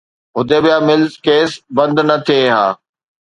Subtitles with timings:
[0.35, 2.67] Hudaibiya mills case بند نه ٿئي ها.